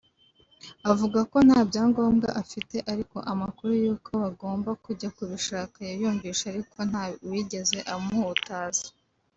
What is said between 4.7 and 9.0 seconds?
kujya kibishaka yayumvise ariko nta wigeze amuhutaza